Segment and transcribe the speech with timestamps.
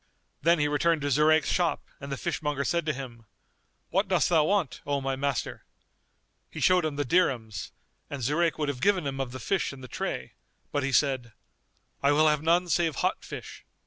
[0.41, 3.27] Then he returned to Zurayk's shop and the fishmonger said to him,
[3.91, 5.61] "What dost thou want, O my master?"[FN#245]
[6.49, 7.69] He showed him the dirhams
[8.09, 10.33] and Zurayk would have given him of the fish in the tray,
[10.71, 11.33] but he said,
[12.01, 13.63] "I will have none save hot fish."